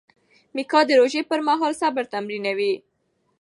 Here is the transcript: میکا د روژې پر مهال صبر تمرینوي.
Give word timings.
میکا 0.55 0.79
د 0.87 0.89
روژې 0.99 1.21
پر 1.29 1.39
مهال 1.47 1.73
صبر 1.81 2.03
تمرینوي. 2.13 2.73